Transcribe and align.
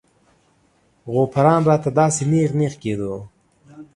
غوپران 1.13 1.61
راته 1.69 1.89
داسې 1.99 2.23
نېغ 2.31 2.51
نېغ 2.59 2.73
کېدو. 2.83 3.13